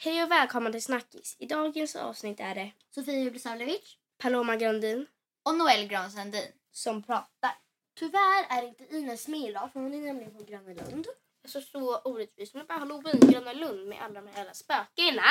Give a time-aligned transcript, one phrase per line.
[0.00, 1.36] Hej och välkommen till Snackis.
[1.38, 5.06] I dagens avsnitt är det Sofia Jublisavljevic Paloma Grandin
[5.42, 6.52] och Noel Granstrandin.
[6.72, 7.58] som pratar.
[7.94, 11.06] Tyvärr är inte Ines med idag för hon är nämligen på Gröna Lund.
[11.42, 12.54] Alltså så orättvist.
[12.54, 15.22] Men bara halloween, Gröna Lund med alla de här jävla spökena.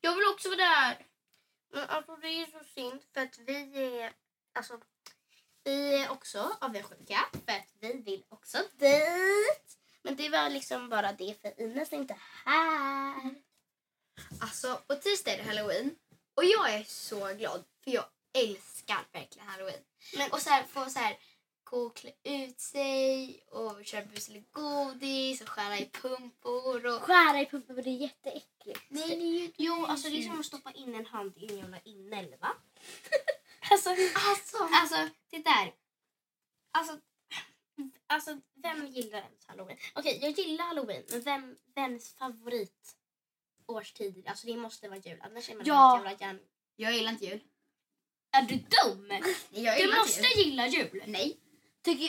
[0.00, 1.06] Jag vill också vara där.
[1.72, 4.12] Men alltså det är så synd för att vi är,
[4.54, 4.80] alltså,
[5.64, 9.78] vi är också avundsjuka för att vi vill också dit.
[10.02, 13.47] Men det var liksom bara det för Ines är inte här.
[14.40, 15.94] Alltså på tisdag är det halloween
[16.34, 19.80] och jag är så glad för jag älskar verkligen halloween.
[20.16, 21.18] Men Och så här, få så här
[21.64, 27.02] gå och klä ut sig och köra bus eller godis och skära i pumpor och...
[27.02, 28.80] skära i pumpen för det är jätteäckligt.
[28.88, 31.46] Nej, det är ju Jo, alltså det är som att stoppa in en hand i
[31.52, 32.48] en jävla inälva.
[33.70, 35.74] alltså, Alltså, alltså det där.
[36.70, 36.98] Alltså,
[38.06, 39.78] alltså vem gillar ens halloween?
[39.94, 42.97] Okej, jag gillar halloween, men vem, vems favorit
[43.68, 44.24] årstid?
[44.28, 46.02] Alltså det måste vara jul, annars är man Ja.
[46.04, 46.38] helt jävla
[46.76, 47.40] jag gillar inte jul.
[48.36, 49.08] Är du dum?
[49.50, 50.46] Du måste jul.
[50.46, 51.02] gilla jul.
[51.06, 51.36] Nej.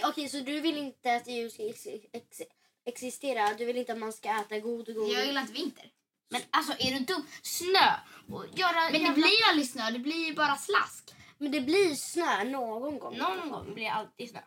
[0.03, 2.41] Okej, så du vill inte att jul ska ex, ex,
[2.85, 3.53] existera?
[3.53, 5.11] Du vill inte att man ska äta god och god?
[5.11, 5.91] Jag gillar inte vinter.
[6.29, 7.25] Men alltså är du dum?
[7.41, 7.93] Snö
[8.29, 11.13] och göra Men det blir ju aldrig snö, det blir ju bara slask.
[11.37, 13.17] Men det blir snö någon gång.
[13.17, 14.39] Någon gång blir det alltid snö.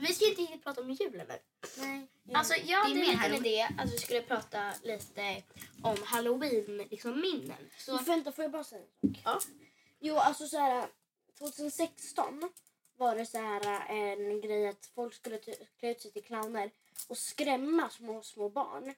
[0.00, 1.38] Vi ska inte riktigt prata om julen nu.
[1.78, 2.06] Nej.
[2.34, 5.42] Alltså jag hade en liten idé att vi skulle prata lite
[5.82, 7.70] om halloween, liksom minnen.
[7.78, 9.20] Så, vänta, får jag bara säga en sak?
[9.24, 9.40] Ja.
[10.00, 10.88] Jo, alltså så här
[11.38, 12.50] 2016
[12.96, 16.70] var det så här en grej att folk skulle klä ut sig till clowner
[17.08, 18.94] och skrämma små, små barn.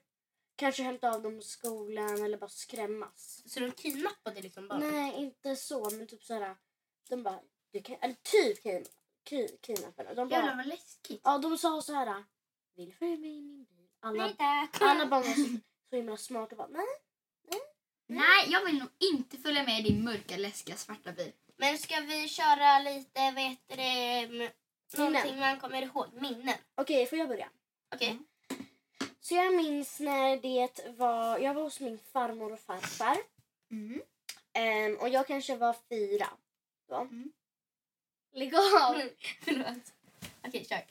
[0.55, 3.43] Kanske hämta av dem i skolan eller bara skrämmas.
[3.45, 4.91] så de kidnappade liksom barn?
[4.91, 6.55] Nej, inte så, men typ så här.
[7.09, 7.39] De bara,
[7.71, 8.87] du kan, eller typ kin-
[9.29, 10.13] ki- kidnappade.
[10.13, 11.21] De bara, Jävlar vad läskigt.
[11.23, 12.23] Ja, de sa så här.
[12.75, 13.87] Vill du följa med i min bil?
[13.99, 14.81] Alla, Nej tack.
[14.81, 16.85] alla barn var så, så himla smart och bara nej.
[18.07, 21.31] Nej, jag vill nog inte följa med i din mörka, läskiga, svarta bil.
[21.57, 24.51] Men ska vi köra lite, vad heter det,
[24.97, 26.05] någonting man kommer ihåg?
[26.13, 26.55] Minnen.
[26.75, 27.49] Okej, får jag börja?
[27.95, 28.09] Okej?
[28.09, 28.25] Mm.
[29.19, 33.17] Så jag minns när det var, jag var hos min farmor och farfar.
[33.71, 34.01] Mm.
[34.53, 36.27] Ehm, och jag kanske var fyra.
[36.89, 36.95] Då.
[36.95, 37.31] Mm.
[38.33, 39.01] Lägg av!
[39.41, 39.93] Förlåt.
[40.47, 40.85] Okej, kör.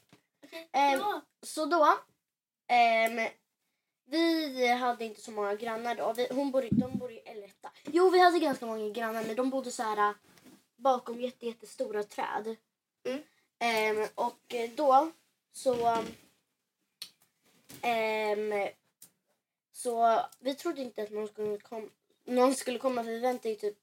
[0.73, 1.21] Ehm, Ja.
[1.43, 1.99] Så då,
[2.67, 3.29] ehm,
[4.05, 6.13] vi hade inte så många grannar då.
[6.13, 7.73] Vi, hon bor, i- de bor i Älta.
[7.85, 10.15] Jo, vi hade ganska många grannar men de bodde så här äh,
[10.77, 12.57] bakom jätte, jättestora träd.
[13.05, 13.23] Mm.
[13.59, 15.11] Ehm, och då
[15.53, 16.05] så...
[17.83, 18.69] ehm,
[19.73, 21.91] så vi trodde inte att någon skulle, kom,
[22.25, 23.79] någon skulle komma för vi väntade i typ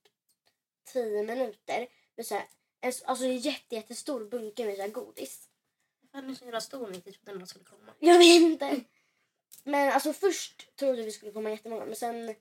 [0.86, 1.88] tio minuter.
[2.16, 2.46] Med så här,
[2.82, 5.50] en, alltså en jätte, jättestor bunke med så här godis.
[6.12, 7.94] Han är så jävla stor och inte trodde någon skulle komma.
[8.00, 8.82] Jag vet inte.
[9.64, 12.36] Men alltså först trodde vi skulle komma jättemånga men sen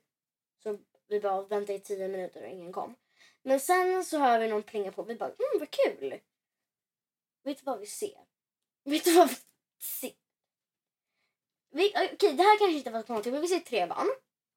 [0.63, 2.95] så vi bara väntade i tio minuter och ingen kom.
[3.43, 5.03] Men sen så hör vi någon plinga på.
[5.03, 6.19] Vi bara, mm vad kul.
[7.43, 8.25] Vet du vad vi ser?
[8.83, 9.35] Vet du vad vi
[9.79, 10.11] ser?
[11.71, 14.07] Vi, okej, det här kanske inte var någonting men vi ser tre barn.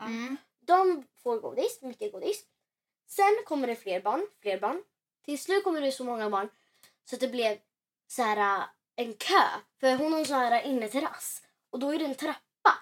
[0.01, 0.37] Mm.
[0.61, 2.47] De får godis, mycket godis.
[3.07, 4.85] Sen kommer det fler barn, fler barn.
[5.25, 6.49] Till slut kommer det så många barn
[7.05, 7.59] så att det blev
[8.07, 8.65] så här äh,
[8.97, 9.43] en kö.
[9.81, 12.79] För hon har en sån här inneterrass och då är det en trappa.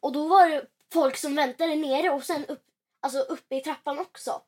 [0.00, 2.64] Och då var det folk som väntade nere och sen upp,
[3.00, 4.42] alltså uppe i trappan också.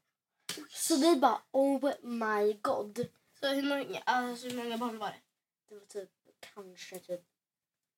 [0.69, 3.06] Så vi bara oh my god.
[3.41, 5.21] Så hur många, alltså, hur många barn var det?
[5.69, 6.11] Det var typ
[6.55, 7.21] kanske typ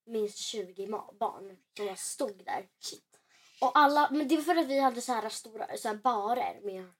[0.04, 2.68] minst 20 ma- barn som stod där.
[3.60, 6.60] Och alla, men det var för att vi hade så här stora så här barer
[6.62, 6.92] med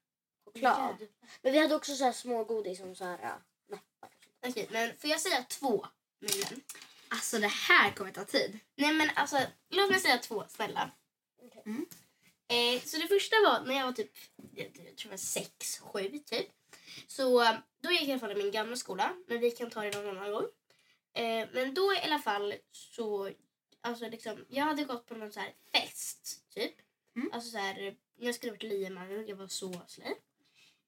[0.57, 1.07] choklad.
[1.41, 3.31] Men vi hade också så här små godis som så här äh,
[3.69, 4.07] nappar.
[4.07, 4.55] och sånt.
[4.55, 5.85] Okej, men får jag säga två
[6.19, 6.61] minnen?
[7.09, 8.59] Alltså det här kommer ta tid.
[8.75, 10.91] Nej men alltså, låt mig säga två snälla.
[11.41, 11.63] Okej.
[11.65, 11.85] Mm.
[12.47, 14.11] Eh, så det första var när jag var typ,
[14.55, 16.47] jag, jag tror jag var sex, sju typ.
[17.07, 19.81] Så då gick jag i alla fall i min gamla skola, men vi kan ta
[19.81, 20.47] det någon annan gång.
[21.13, 23.31] Eh, men då i alla fall så,
[23.81, 26.73] alltså liksom, jag hade gått på någon så här fest typ.
[27.15, 27.29] Mm.
[27.33, 30.05] Alltså så här, jag skulle varit lieman, jag var så slö.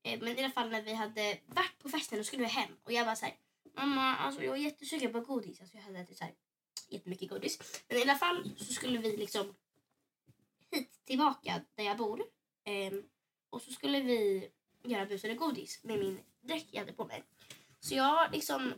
[0.03, 2.69] Eh, men i alla fall när vi hade varit på festen och skulle vi hem
[2.83, 3.35] och jag var så här,
[3.73, 5.61] mamma alltså jag är jättesugen på godis.
[5.61, 6.33] Alltså jag hade ätit så här
[6.89, 7.83] jättemycket godis.
[7.87, 9.55] Men i alla fall så skulle vi liksom
[10.71, 12.23] hit tillbaka där jag bor.
[12.63, 13.03] Ehm,
[13.49, 14.49] och så skulle vi
[14.83, 17.23] göra bus eller godis med min dräkt jag hade på mig.
[17.79, 18.73] Så jag liksom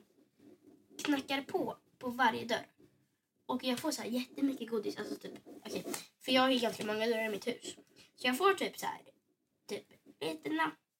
[1.03, 2.67] knackar på på varje dörr.
[3.45, 4.97] Och jag får så här jättemycket godis.
[4.97, 5.83] Alltså typ, okay,
[6.19, 7.75] För jag har ju ganska många dörrar i mitt hus.
[8.15, 9.01] Så jag får typ så här
[9.67, 9.85] typ
[10.19, 10.49] lite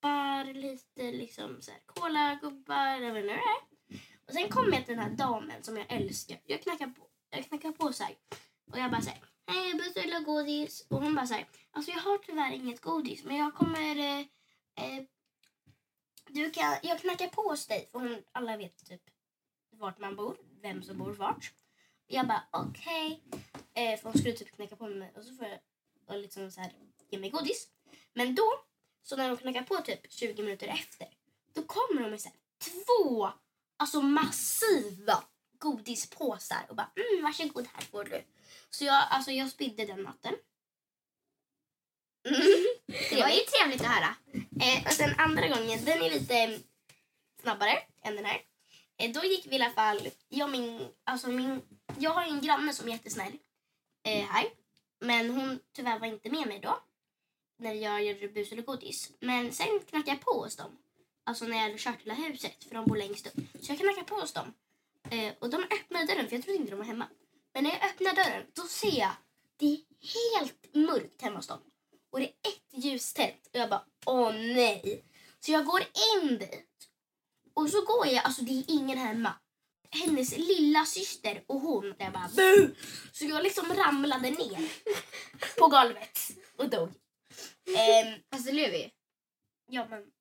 [0.01, 3.97] gubbar, lite liksom så här kolagubbar, jag vet inte vad det är.
[4.27, 6.39] Och sen kommer jag till den här damen som jag älskar.
[6.45, 8.15] Jag knackar på, jag knackar på så här.
[8.71, 10.87] Och jag bara säger hej jag beställer godis?
[10.89, 14.19] Och hon bara säger alltså jag har tyvärr inget godis men jag kommer, eh,
[14.75, 15.03] eh,
[16.27, 19.01] du kan, jag knackar på hos dig för hon, alla vet typ
[19.69, 21.53] vart man bor, vem som bor vart.
[22.07, 23.23] Jag bara okej,
[23.73, 25.59] eh, för hon skulle typ knacka på mig och så får jag
[26.07, 26.71] och liksom så här,
[27.09, 27.67] ge mig godis.
[28.13, 28.63] Men då,
[29.03, 31.07] så när de knackar på typ 20 minuter efter,
[31.53, 33.31] då kommer de med så här, två
[33.77, 35.23] alltså massiva
[35.59, 38.23] godispåsar och bara mm, varsågod här får du.
[38.69, 40.33] Så jag, alltså jag spydde den natten.
[42.25, 42.41] Mm.
[43.09, 44.15] Det var ju trevligt att höra.
[44.61, 46.59] Eh, och sen andra gången, den är lite
[47.41, 48.41] snabbare än den här.
[48.97, 51.61] Eh, då gick vi i alla fall, jag, min, alltså min,
[51.97, 53.33] jag har ju en granne som är jättesnäll
[54.03, 54.45] eh, här.
[54.99, 56.79] Men hon tyvärr var inte med mig då.
[57.61, 59.11] När jag gjorde bus eller godis.
[59.19, 60.77] Men sen knackade jag på hos dem.
[61.23, 62.63] Alltså när jag hade kört hela huset.
[62.63, 63.33] För de bor längst upp.
[63.61, 64.53] Så jag knackade på hos dem.
[65.09, 67.07] Eh, och de öppnade dörren för jag trodde inte de var hemma.
[67.53, 69.11] Men när jag öppnar dörren då ser jag
[69.57, 69.79] det är
[70.13, 71.59] helt mörkt hemma hos dem.
[72.11, 73.49] Och det är ett ljus tänt.
[73.53, 75.05] Och jag bara åh nej.
[75.39, 76.89] Så jag går in dit.
[77.53, 79.33] Och så går jag, alltså det är ingen hemma.
[79.89, 82.75] Hennes lilla syster och hon, jag bara bu!
[83.11, 84.71] Så jag liksom ramlade ner
[85.59, 86.19] på golvet
[86.57, 86.89] och dog.
[87.77, 88.89] Ehm, Fast det lever ju.
[89.67, 90.11] ja men,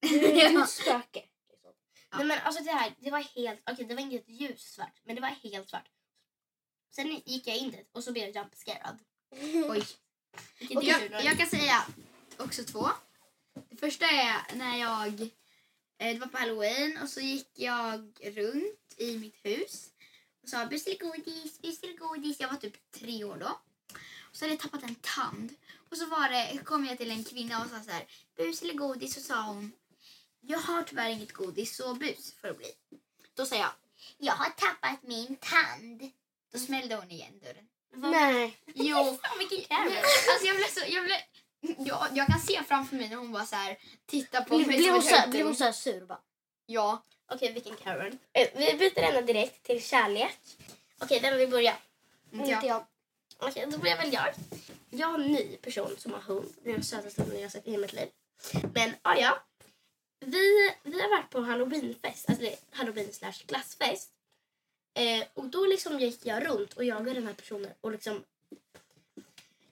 [0.00, 1.28] Du är ett spöke.
[1.50, 1.72] Liksom.
[2.16, 5.20] nej men alltså det här, det var helt, okej det var inte ljussvart men det
[5.22, 5.88] var helt svart.
[6.90, 8.98] Sen gick jag in dit och så blev jag jumpscarad.
[9.70, 9.84] Oj.
[10.70, 10.80] Då.
[10.82, 11.86] jag, jag kan säga
[12.38, 12.88] också två.
[13.68, 15.20] Det första är när jag...
[15.22, 15.28] eh,
[16.14, 19.90] Det var på halloween och så gick jag runt i mitt hus
[20.42, 22.40] och sa bus eller godis, bus eller godis.
[22.40, 23.60] Jag var typ tre år då.
[24.32, 25.54] Och så hade jag tappat en tand.
[25.90, 28.06] Och så var det, kom jag till en kvinna och sa så här,
[28.36, 29.16] bus eller godis?
[29.16, 29.72] Och sa hon,
[30.40, 32.72] jag har tyvärr inget godis så bus får det bli.
[33.34, 33.70] Då sa jag,
[34.18, 36.10] jag har tappat min tand.
[36.52, 37.68] Då smällde hon igen dörren.
[38.12, 38.58] Nej.
[38.74, 39.76] Jo, Fan vilken.
[39.76, 40.80] Alltså jag blev så...
[40.88, 41.18] Jag, blev,
[41.86, 44.92] jag, jag kan se framför mig när hon bara så här tittar på mig blev,
[44.92, 46.06] hon så, blev hon så här sur?
[46.06, 46.20] Bara,
[46.66, 47.02] Ja.
[47.26, 48.18] Okej vilken Karen.
[48.32, 50.38] Eh, vi byter ämne direkt till kärlek.
[50.98, 51.76] Okej vem vill börja?
[52.32, 52.86] Inte inte jag.
[53.42, 54.34] Okej, Okej, då börjar väl jag.
[54.90, 56.54] Jag har en ny person som har hund.
[56.62, 58.08] Det är den sötaste hunden jag har sett i hela mitt liv.
[58.74, 59.42] Men ah, ja.
[60.20, 64.10] Vi, vi har varit på halloweenfest, alltså halloween slash glassfest.
[64.94, 68.24] Eh, och då liksom gick jag runt och jagade den här personen och liksom...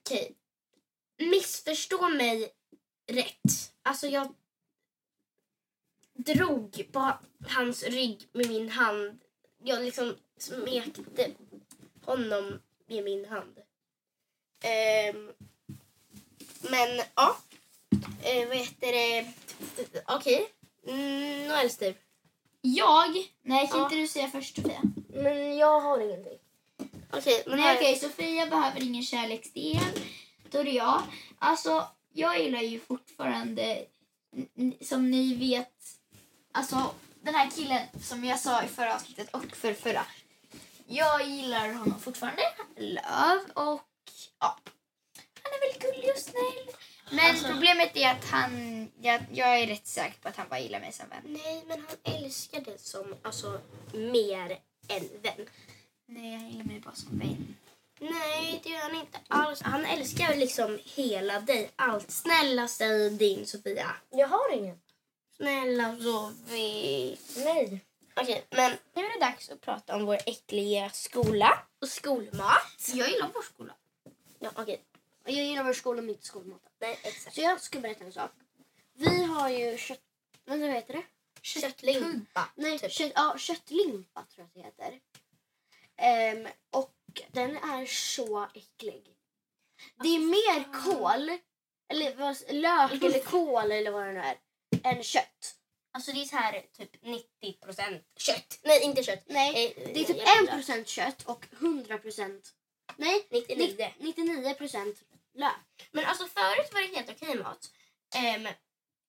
[0.01, 0.35] Okej.
[1.19, 2.53] Missförstå mig
[3.07, 3.73] rätt.
[3.83, 4.35] Alltså jag
[6.13, 7.13] drog på
[7.49, 9.21] hans rygg med min hand.
[9.63, 11.31] Jag liksom smekte
[12.05, 12.61] honom
[12.91, 13.59] med min hand.
[14.63, 15.33] Ehm,
[16.71, 17.37] men ja,
[18.23, 19.33] eh, vad heter det?
[20.07, 20.47] Okej,
[20.87, 21.95] mm, Noels tur.
[22.61, 23.15] Jag?
[23.43, 23.85] Nej, kan Ja.
[23.85, 24.81] inte du säga först Sofia?
[25.09, 26.39] Men jag har ingenting.
[27.13, 30.01] Okej, men Nej okej, Sofia behöver ingen kärleksdel.
[30.51, 31.03] Då är det jag.
[31.39, 33.85] Alltså, jag gillar ju fortfarande,
[34.81, 35.73] som ni vet,
[36.53, 40.03] alltså den här killen som jag sa i förra avsnittet och för förra.
[40.87, 42.43] Jag gillar honom fortfarande,
[42.81, 43.81] Löv, och
[44.41, 44.59] ja,
[45.43, 46.75] han är väldigt gullig och snäll.
[47.11, 50.61] Men Alltså- problemet är att han, jag, jag är rätt säker på att han bara
[50.61, 51.23] gillar mig som vän.
[51.45, 53.61] Nej, men han älskar dig som alltså
[53.93, 55.47] mer än vän.
[56.07, 57.57] Nej, han gillar mig bara som vän.
[58.01, 59.63] Nej, det gör han inte alls.
[59.63, 61.71] Han älskar liksom hela dig.
[61.77, 62.11] Allt.
[62.11, 63.91] Snälla säg din Sofia.
[64.11, 64.81] Jag har ingen.
[65.37, 67.17] Snälla Sofie.
[67.37, 67.81] Nej.
[68.17, 72.91] Okej, men nu är det dags att prata om vår äckliga skola och skolmat.
[72.95, 73.75] Jag gillar vår skola.
[74.39, 74.85] Ja, okej.
[75.25, 76.71] Jag gillar vår skola men inte skolmaten.
[76.81, 77.35] Nej, exakt.
[77.35, 78.31] Så jag ska berätta en sak.
[78.95, 80.01] Vi har ju kött...
[80.45, 81.03] Vänta, vad heter det?
[81.43, 82.01] Köttling.
[82.03, 82.49] Pubba.
[82.55, 82.93] Nej, Typ.
[82.93, 85.01] kött, ja, köttlimpa tror jag att det heter.
[85.97, 86.95] Ehm, och
[87.33, 89.17] den är så äcklig.
[90.03, 91.39] Det är mer kål,
[91.89, 94.39] eller vad, lök eller kål eller vad det nu är,
[94.83, 95.57] än kött.
[95.93, 98.59] Alltså det är så här typ 90% kött.
[98.65, 99.23] Nej, inte kött.
[99.27, 102.53] Nej, Eh, det är typ jävla- 1% kött och 100%
[102.97, 103.93] Nej, 99.
[103.99, 104.95] 99%
[105.35, 105.89] lök.
[105.93, 107.71] Men alltså förut var det helt okej mat.
[108.15, 108.49] Ehm,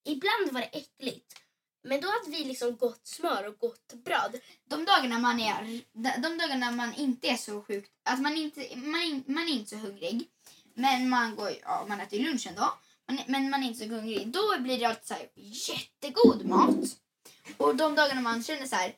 [0.05, 1.35] ibland var det äckligt.
[1.83, 4.39] Men då hade vi liksom gott smör och gott bröd.
[4.65, 5.81] De dagarna man är,
[6.21, 9.69] de dagarna man inte är så sjukt, att man inte, man, är- man är inte
[9.69, 10.29] så hungrig,
[10.73, 12.73] men man går, ja, man äter lunchen då,
[13.27, 16.75] men man är inte så hungrig, då blir det alltid så här jättegod mat.
[17.57, 18.93] Och de dagarna man känner så här,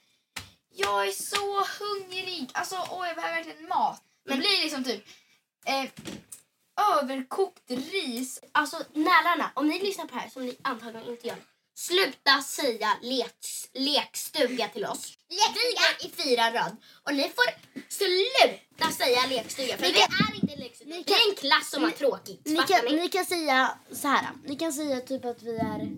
[0.76, 4.02] jag är så hungrig, alltså åh jag behöver verkligen mat.
[4.26, 5.08] Men Men- blir det liksom typ
[5.66, 5.90] eh,
[6.98, 8.40] överkokt ris.
[8.52, 11.38] Alltså närarna, om ni lyssnar på det här som ni antagligen inte gör.
[11.76, 13.36] sluta säga lek,
[13.74, 15.18] lekstuga till oss.
[15.30, 17.46] Går i fyra rad och ni får
[17.90, 20.08] sluta säga lekstuga för vi är
[20.64, 22.42] ni Vi är kan- en klass som har tråkigt.
[22.46, 23.10] Ni kan, ni?
[23.10, 24.28] kan säga så här.
[24.46, 25.90] Ni kan säga typ att vi är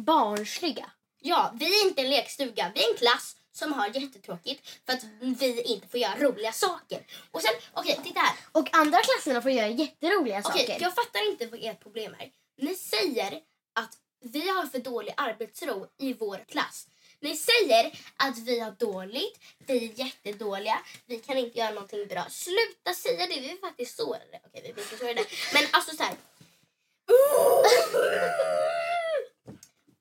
[0.00, 0.90] barnsliga.
[1.20, 2.72] Ja, vi är inte en lekstuga.
[2.74, 7.06] Vi är en klass som har jättetråkigt för att vi inte får göra roliga saker.
[7.30, 8.36] Och sen, okej, titta här.
[8.52, 10.80] Och andra klasserna får göra jätteroliga Okej, saker.
[10.82, 12.30] jag fattar inte vad ert problem är.
[12.58, 13.40] Ni säger
[13.74, 16.88] att vi har för dålig arbetsro i vår klass.
[17.22, 22.24] Ni säger att vi har dåligt, vi är jättedåliga, vi kan inte göra någonting bra.
[22.30, 24.40] Sluta säga det, vi är faktiskt sårade.
[24.46, 25.24] Okej, vi är inte sårade.
[25.54, 26.14] Men alltså så här.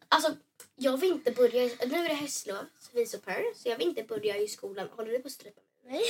[0.10, 0.36] Alltså,
[0.76, 1.64] jag vill inte börja...
[1.86, 3.18] Nu är det höstlov, så vi är så
[3.56, 4.90] så jag vill inte börja i skolan.
[4.96, 5.92] Håller du på att strypa mig?
[5.92, 6.04] Nej.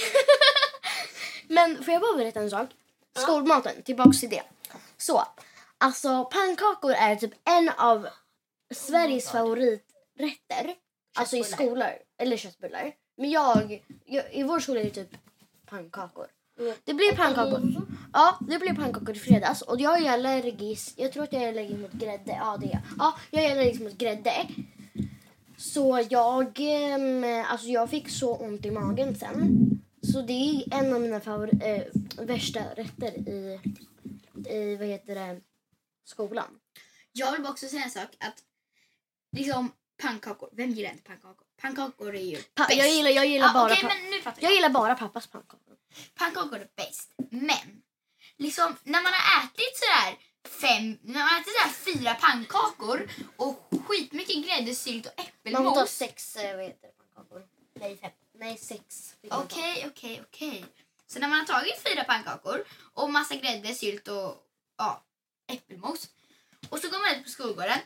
[1.47, 2.69] Men får jag bara berätta en sak?
[3.13, 3.21] Ja.
[3.21, 4.43] Skolmaten, tillbaks till det.
[4.97, 5.27] Så,
[5.77, 8.07] alltså pannkakor är typ en av
[8.73, 9.31] Sveriges God.
[9.31, 10.75] favoriträtter.
[11.13, 11.89] Alltså i skolor.
[12.17, 12.91] Eller köttbullar.
[13.17, 15.17] Men jag, jag, i vår skola är det typ
[15.65, 16.27] pannkakor.
[16.59, 16.73] Mm.
[16.83, 17.61] Det blir pannkakor.
[18.13, 20.93] Ja, det blev pannkakor i fredags och jag är allergisk.
[20.97, 22.31] Jag tror att jag är allergisk mot grädde.
[22.31, 22.81] Ja, det är jag.
[22.99, 24.47] Ja, jag är allergisk mot grädde.
[25.57, 29.57] Så jag, ehm, alltså jag fick så ont i magen sen.
[30.13, 31.83] Så det är en av mina favor- eh,
[32.17, 33.59] värsta rätter i,
[34.49, 35.41] i, vad heter det,
[36.03, 36.59] skolan.
[37.11, 38.09] Jag vill bara också säga en sak.
[38.19, 38.43] Att
[39.37, 40.49] liksom pannkakor.
[40.51, 41.45] Vem gillar inte pannkakor?
[41.61, 42.77] Pannkakor är ju Pa- bäst.
[42.79, 44.55] jag, gillar, jag, gillar Ja, bara pa- men nu fattar jag jag.
[44.55, 45.75] gillar bara pappas pannkakor.
[46.15, 47.13] Pannkakor är bäst.
[47.29, 47.81] Men
[48.37, 50.17] liksom när man har ätit sådär
[50.61, 55.51] fem, när man har ätit sådär fyra pannkakor och skitmycket grädde, sylt och Man får
[55.51, 55.89] ta äppelmos.
[55.91, 57.47] sex eh, vad heter det, pannkakor.
[57.73, 58.11] Nej, fem.
[58.33, 59.15] Nej, sex.
[59.29, 59.39] man.
[59.43, 60.65] Okej, okej, okej.
[61.07, 64.35] Så när man har tagit fyra pannkakor och massa grädde, sylt och
[64.77, 65.03] ja,
[65.47, 66.09] äppelmos.
[66.69, 67.79] Och så går man ut på skolgården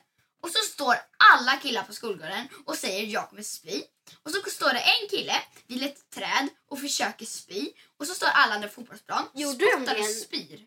[0.45, 0.95] och så står
[1.33, 3.83] alla killar på skolgården och säger jag kommer spy.
[4.23, 5.33] Och så står det en kille
[5.67, 7.71] vid ett träd och försöker spy.
[7.97, 10.01] Och så står alla under fotbollsplan, Gjorde de spottar det?
[10.01, 10.65] och spyr.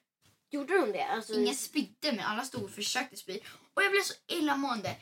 [0.50, 1.02] Gjorde de det?
[1.02, 3.40] Alltså, Ingen spydde men alla stod och försökte spy.
[3.74, 4.96] Och jag blev så illamående.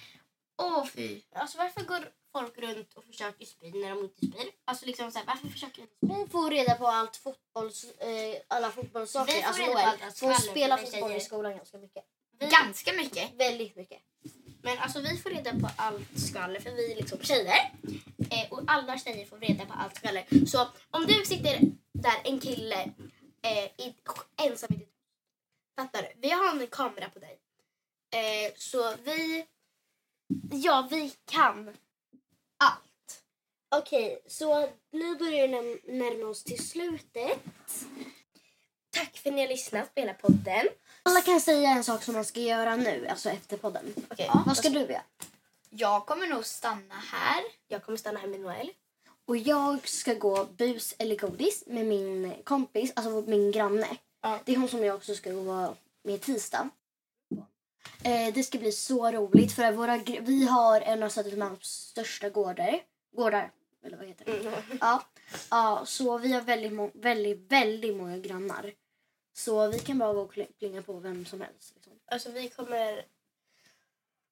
[0.62, 1.22] Åh fy.
[1.34, 4.50] Alltså varför går folk runt och försöker spy när de inte spyr?
[4.64, 6.24] Alltså liksom så här, varför försöker de inte spy?
[6.24, 9.34] Vi får reda på allt fotbolls, eh, alla fotbollssaker.
[9.34, 11.78] Vi får alltså reda på Noel, allt för hon skvaller dig fotboll i skolan ganska
[11.78, 12.04] mycket.
[12.38, 13.34] Ganska mycket.
[13.34, 14.02] Väldigt mycket
[14.62, 17.72] men alltså vi får reda på allt skvaller för vi är liksom tjejer.
[18.30, 20.46] Eh, och alla tjejer får reda på allt skvaller.
[20.46, 21.60] Så om du sitter
[21.92, 22.82] där, en kille,
[23.42, 23.94] eh, i,
[24.36, 24.96] ensam i ditt
[25.76, 26.08] Fattar du?
[26.20, 27.38] Vi har en kamera på dig.
[28.10, 29.46] Eh, så vi...
[30.50, 31.76] Ja, vi kan
[32.56, 33.22] allt.
[33.76, 37.40] Okej, så nu börjar vi närma oss till slutet.
[38.90, 40.66] Tack för att ni har lyssnat på hela podden.
[41.06, 43.94] Alla kan säga en sak som man ska göra nu, alltså efter podden.
[44.10, 45.02] Okej, Vad ska du göra?
[45.70, 47.42] Jag kommer nog stanna här.
[47.68, 48.70] Jag kommer stanna här med Noel.
[49.26, 53.88] Och jag ska gå bus eller godis med min kompis, alltså min granne.
[54.22, 54.38] Ja.
[54.44, 56.68] Det är hon som jag också ska gå med tisdag.
[58.02, 62.80] Eh, det ska bli så roligt för våra, vi har en av Södermalms största gårdar.
[63.16, 63.50] Gårdar,
[63.84, 64.38] eller vad heter det?
[64.40, 64.78] Mm.
[64.80, 65.02] Ja,
[65.50, 68.72] ja, så vi har väldigt, väldigt, väldigt många grannar.
[69.36, 71.72] Så vi kan bara gå och plinga på vem som helst.
[71.74, 71.92] Liksom.
[72.10, 73.04] Alltså vi kommer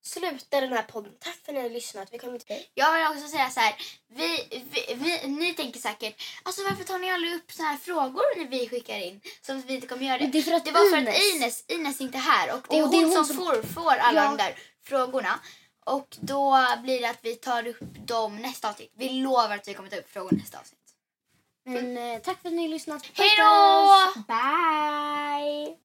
[0.05, 1.13] sluta den här podden.
[1.21, 2.09] Tack för att ni har lyssnat.
[2.13, 2.63] Vi kommer inte...
[2.75, 3.75] Jag vill också säga så här.
[4.09, 8.39] Vi, vi, vi, ni tänker säkert, alltså varför tar ni aldrig upp så här frågor
[8.39, 9.21] när vi skickar in?
[9.43, 10.27] Som vi inte kommer göra det.
[10.27, 12.67] Det är för att Det var för Ines- att Ines, Ines är inte här och
[12.71, 14.29] det är, Och hon, det är hon som, som- får, får alla Ja.
[14.29, 15.41] de där frågorna.
[15.87, 18.93] Och då blir det att vi tar upp dem nästa avsnitt.
[18.95, 20.84] Vi lovar att vi kommer ta upp frågor nästa avsnitt.
[21.67, 23.03] Men eh, tack för att ni har lyssnat.
[23.15, 24.23] Hej då!
[24.29, 25.84] Bye!